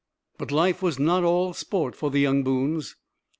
[0.39, 2.95] But life was not all sport for the young Boones.